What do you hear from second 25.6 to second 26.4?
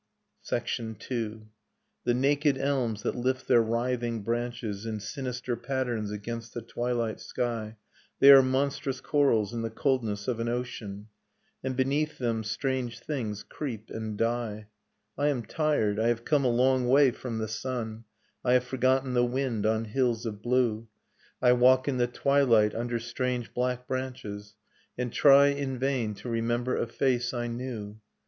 vain to